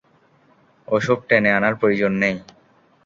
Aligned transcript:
ওসব 0.87 1.17
টেনে 1.29 1.49
আনার 1.57 1.73
প্রয়োজন 1.81 2.11
নেই। 2.23 2.35